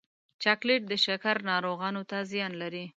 [0.43, 2.85] چاکلېټ د شکر ناروغانو ته زیان لري.